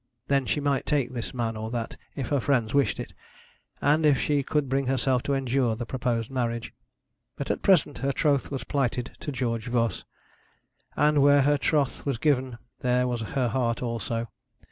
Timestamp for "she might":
0.47-0.87